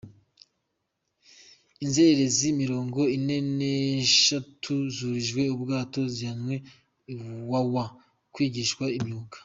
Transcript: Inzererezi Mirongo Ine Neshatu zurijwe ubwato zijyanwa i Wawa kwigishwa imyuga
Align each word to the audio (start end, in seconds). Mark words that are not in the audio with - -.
Inzererezi 1.83 2.47
Mirongo 2.61 2.99
Ine 3.15 3.37
Neshatu 3.59 4.73
zurijwe 4.95 5.41
ubwato 5.55 5.99
zijyanwa 6.13 6.55
i 7.13 7.15
Wawa 7.51 7.85
kwigishwa 8.33 8.85
imyuga 8.97 9.37